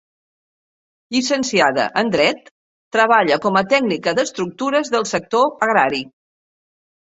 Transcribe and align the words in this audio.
Llicenciada 1.15 1.83
en 2.01 2.09
dret, 2.15 2.49
treballa 2.97 3.37
com 3.45 3.59
a 3.61 3.63
tècnica 3.75 4.15
d'estructures 4.21 4.91
del 4.97 5.07
sector 5.13 5.47
agrari. 5.69 6.03